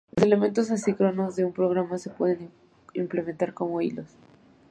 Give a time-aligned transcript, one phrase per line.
[0.15, 2.49] Los elementos asíncronos de un programa se pueden
[2.95, 4.07] implementar como hilos.